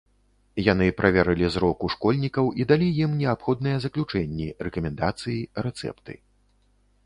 Яны 0.67 0.87
праверылі 1.01 1.49
зрок 1.55 1.85
у 1.87 1.89
школьнікаў 1.97 2.49
і 2.63 2.67
далі 2.73 2.87
ім 3.03 3.11
неабходныя 3.21 3.77
заключэнні, 3.87 4.47
рэкамендацыі, 4.69 5.41
рэцэпты. 5.67 6.13